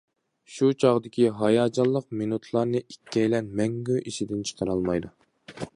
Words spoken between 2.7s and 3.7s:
ئىككىيلەن